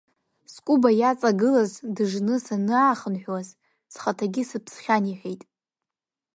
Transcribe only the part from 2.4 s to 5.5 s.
санаахынҳәуаз схаҭагьы сыԥсхьан,– иҳәеит.